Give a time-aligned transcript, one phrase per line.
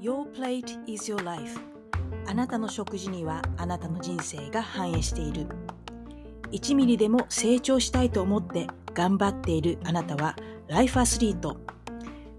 [0.00, 1.60] Your plate is your life.
[2.26, 5.46] あなたの食事にはあなたの人生が反映している。
[6.50, 10.34] 1ミリでも成長したいと思って頑張っているあなたは
[10.66, 11.60] ライフアスリート。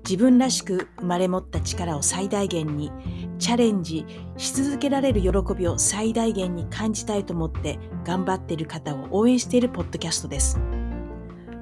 [0.03, 2.91] 自分らしく生まれ持った力を最大限に
[3.39, 4.05] チャレンジ
[4.37, 10.59] し続けられる喜びを最大限に感じたいと思って頑張っている方を応援しているポッドキャストです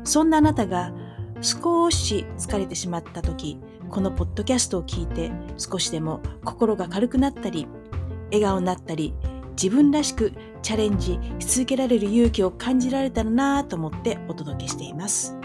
[0.04, 0.94] そんなあなたが
[1.42, 7.68] 少し疲れてしまった時このポッドキャストを聞いて少しでも心が軽くなったり
[8.32, 9.14] 笑顔になったり
[9.52, 15.39] 自分らしくチャレンジし続けられる勇気を感じられたらなと思ってお届けしています。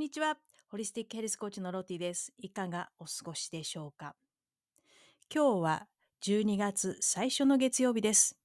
[0.00, 0.38] んにちは。
[0.70, 2.32] ホリスティックヘルスコーチのロティです。
[2.38, 4.14] いかがお過ごしでしょうか？
[5.30, 5.86] 今日は
[6.24, 8.38] 12月最初の月曜日です。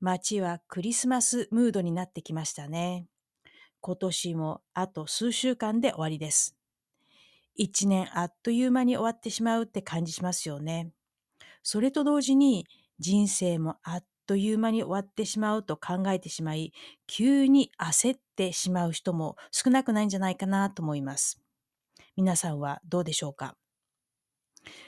[0.00, 3.06] 街はクリスマスムードになってきましたね。
[3.80, 6.56] 今年もあと数週間で終わりです。
[7.54, 10.90] 一年あっという間に終わってしまうって感じしますよね。
[11.62, 12.66] それと同時に
[12.98, 16.74] 人生もあっという間に終わってしまうと考えてしまい、
[17.06, 21.40] 急に焦ってしまう人も少なくないんじゃないかなと思います。
[22.14, 23.56] 皆さんはどうでしょうか？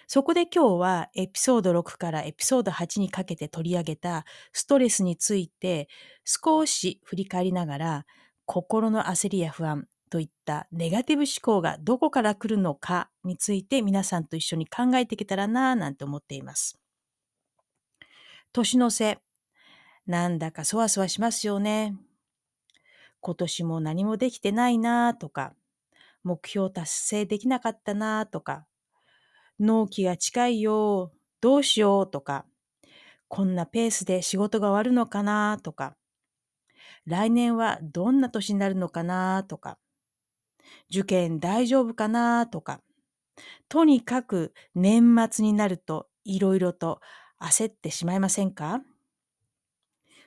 [0.07, 5.89] そこで今日はエピソード6からエピソード8にかけて取り上げたストレスについて
[6.25, 8.07] 少し振り返りながら
[8.45, 16.79] 心の焦りや不安といったネガティブ思考がどこから来るのかについて皆さんと一緒に考えていけたらなぁなんて思っています。
[18.53, 19.21] 年の瀬、
[20.07, 21.97] なんだかそわそわしますよね。
[23.21, 25.55] 今年も何もできてないなとか、
[26.25, 28.67] 目標達成できなかったなとか、
[29.59, 32.47] 納期が近いよ、どうしようとか、
[33.29, 35.97] こんなペースで仕事が終わるのかなとか、
[37.05, 39.79] 来年はどんな年になるのかなとか、
[40.91, 42.83] 受験大丈夫かなとか、
[43.69, 47.01] とにかく年末になるといろいろと
[47.41, 48.83] 焦ってしまいませんか？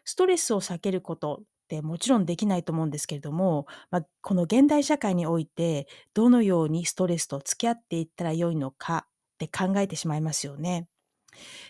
[0.06, 10.88] ストレスを避けることってもちろんできないと思うんですけれども、まあ、この現代社会においてどのようにストレスと付き合っていったらよいのかって考えてしまいますよね。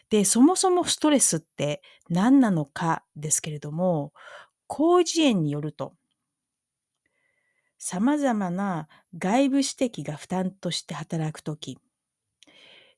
[0.09, 4.13] で、そもそもストレスって何なのかですけれども、
[4.69, 5.93] 広辞苑によると、
[7.77, 11.77] 様々な外部指摘が負担として働くとき、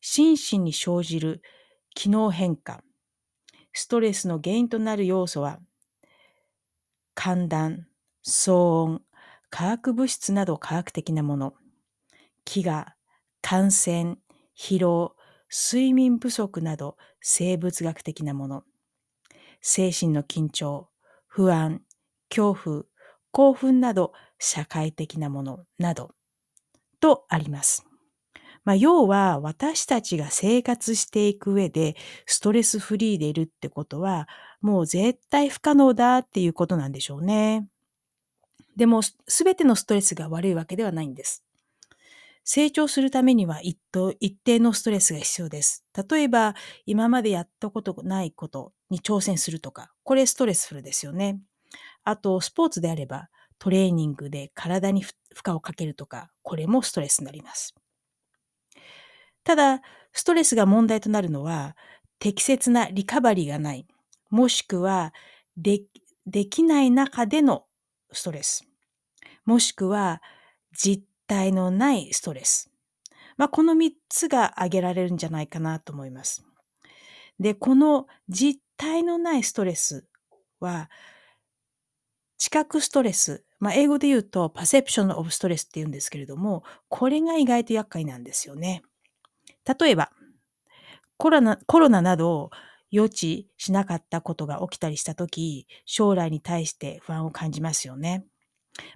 [0.02, 1.42] 心身に生じる
[1.96, 2.84] 機能変化、
[3.78, 5.60] ストレスの原因となる要素は、
[7.14, 7.88] 寒暖、
[8.26, 9.02] 騒音、
[9.50, 11.54] 化学物質など科学的なもの、
[12.46, 12.86] 飢餓、
[13.42, 14.18] 感染、
[14.58, 15.18] 疲労、
[15.50, 18.64] 睡眠不足など生物学的なもの、
[19.60, 20.88] 精神の緊張、
[21.28, 21.82] 不安、
[22.30, 22.84] 恐怖、
[23.32, 26.16] 興奮など社会的なものなど。
[27.02, 27.86] とあります。
[28.66, 31.96] まあ、要は私たちが生活していく上で
[32.26, 34.28] ストレスフリーでいるってことは
[34.60, 37.68] もう絶対不可能だっていうことなんでしょうね。
[38.76, 41.46] でも全てのストレスが悪いわけではないんです。
[42.48, 43.76] 成長するためには一
[44.44, 45.84] 定のストレスが必要です。
[46.10, 46.54] 例えば、
[46.86, 51.40] 今までやったことないことに挑戦するとか、これストレスフルですよね。
[52.04, 57.74] あと、スポーツであれば、トレーニングで体に負荷をかけるとか、これもストレスになります。
[59.46, 61.78] ただ、ストレスが問題となるのは、
[62.20, 63.88] 適切なリカバリーがない、
[64.30, 65.14] もしくは
[65.56, 65.84] で、
[66.26, 67.66] できない中での
[68.12, 68.66] ストレス、
[69.46, 70.22] もしくは
[70.74, 72.72] 実体のないストレス。
[73.38, 76.44] まあ、この3つが挙げられるんじゃないかなと思います。
[77.40, 80.08] で、この実体のないストレス
[80.60, 80.90] は、
[82.38, 88.82] 知覚ストレス、まあ、英語で言うとパセプションオブストレスって言うんですけれども、これが意外と厄介なんですよね。
[89.66, 90.12] 例えば、
[91.18, 92.50] コロナ、コロナなど
[92.92, 98.26] 予知しなかったことが起きたりしたとき、将来に対して不安を感じますよね。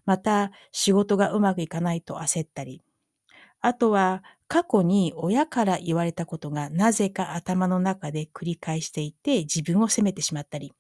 [0.06, 2.82] また、仕事がうまくいかないと焦ったり、
[3.62, 10.74] あとは、過去に親から言われたことがなぜか頭の中で繰り返していて自分を責めてしまったり、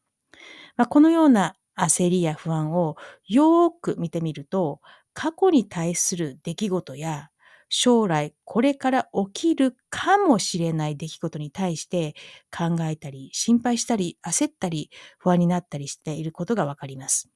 [0.75, 2.95] まあ、このような焦りや不安を
[3.27, 4.81] よーく見てみると、
[5.13, 7.29] 過去に対する出来事や
[7.69, 12.15] 将来これから起きるかもしれない出来事に対して
[12.55, 17.29] 考えたり心配したり焦ったり不安になったりしていることがわかります。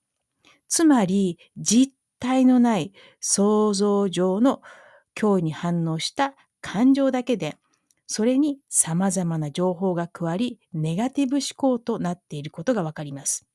[0.68, 4.62] つまり実体のない想像上の
[5.15, 7.57] 脅威に反応した感情だけで、
[8.07, 13.45] それに様々な情報が加わり、ネガティブ思考となっていることがわかります。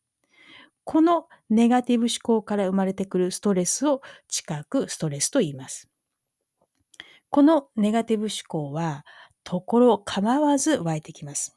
[0.84, 5.88] このネガティブ思考から生まれてくるストレスを近くストレスと言います。
[7.30, 9.04] このネガティブ思考は、
[9.44, 11.56] ところ構わず湧いてきます。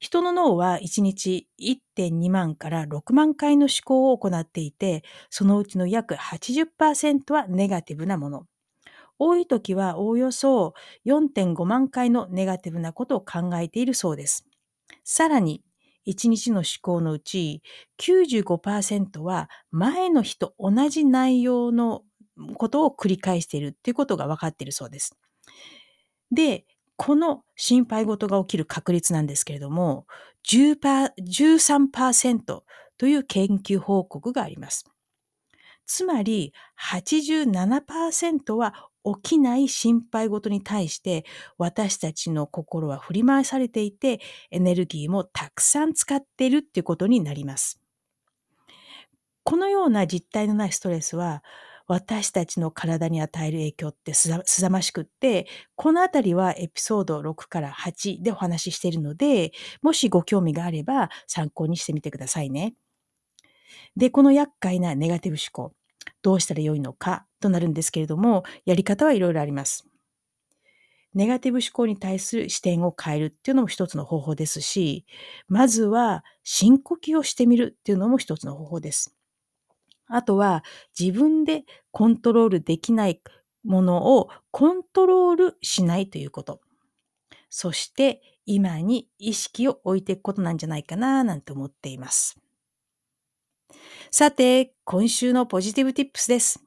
[0.00, 8.46] 人の脳は1日1.2万から6万回の思考を行っていて、そのうちの約80%はネガティブなもの。
[9.18, 10.74] 多い時はおおよそ
[11.04, 14.46] 4.5万回のネガティブなことを考えているそうです。
[15.04, 15.62] さらに、
[16.06, 17.62] 1日の思考のうち
[17.98, 22.02] 95%は前の日と同じ内容の
[22.54, 25.16] ことを繰り返しているっていうことが分かっているそうです。
[26.30, 26.64] で、
[26.96, 30.06] この心配事が起きる確率なんですけれども、
[30.44, 32.62] 13%
[32.98, 34.84] という研究報告があります。
[35.86, 41.24] つまり87%は起きない心配事に対して
[41.56, 44.20] 私たちの心は振り回されていて
[44.50, 47.80] エネルギーもたくさん使っているっていうことになります。
[49.44, 51.42] このような実体のないストレスは
[51.88, 62.74] 私たちの体に与える影響ってすさましくって、このあたりはエピソード6から8でお話ししているので、もしご興味があれば参考にしてみてくださいね。
[63.96, 65.74] で、この厄介なネガティブ思考、
[66.22, 69.88] どうしたらよいのかとなるんですけれども、やり方はいろいろあります。
[71.14, 75.06] ネガティブ思考に対する視点を変えるっていうのも一つの方法ですし、
[75.48, 79.17] まずは深呼吸をしてみるっていうのも一つの方法です。
[80.08, 80.64] あとは
[80.98, 83.20] 自分でコントロールできない
[83.64, 86.60] ものをコントロールしないということ。
[87.50, 92.38] そして今に意識を置いていくことなんじゃないかななんて思っています。
[94.10, 96.62] さて、今週のポジティブティップスです。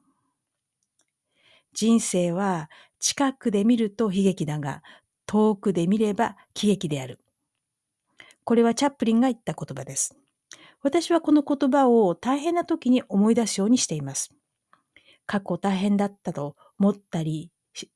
[1.74, 4.82] 人生は近くで見ると悲劇だが、
[5.26, 7.18] 遠くで見れば喜劇である。
[8.44, 10.21] これはチャップリンが言った言葉です。
[10.82, 14.34] 私はこの言葉を大変な時に思い出すようにしています。
[15.26, 17.50] 過去大変だったと思ったり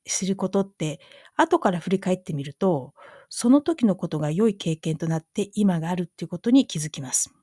[0.05, 0.99] することって、
[1.35, 2.93] 後から振り返ってみると、
[3.29, 7.33] その時のことが良い経験となって今があるっていうことに気づきます。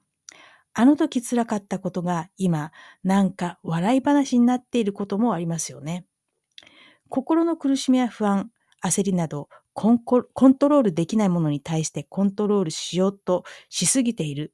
[0.72, 2.72] あの時辛かったことが今、
[3.04, 6.06] なんか笑い話になっていることもありますよね。
[7.10, 8.50] 心の苦しみや不安、
[8.82, 14.52] 焦りなどコントロールできないものに対してコントロールしようとしすぎている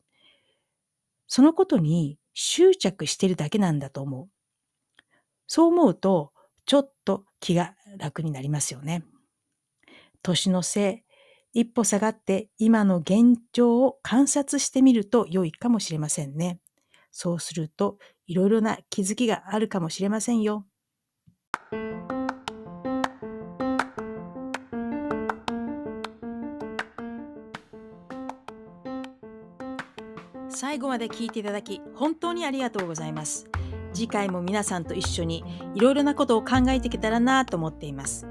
[1.32, 4.28] そのことに執着してるだけなんだと思う。
[5.46, 6.32] そう思うと、
[6.66, 9.04] ちょっと気が楽になりますよね。
[10.22, 11.04] 年のせ
[11.54, 16.58] い、一歩下がって今の現状を観察してみると良いかもしれませんね。
[17.12, 20.66] そうすると、いろいろな気づきがあるかもしれませんよ。
[30.60, 33.48] 最後まで聞いていただき本当にありがとうございます。
[33.94, 35.42] 次回も皆さんと一緒に
[35.74, 38.26] いろいろなことを考えていけたらなと思っています。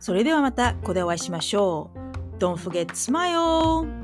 [0.00, 2.38] それではまたここでお会いしましょう。
[2.38, 3.99] Don't forget smile!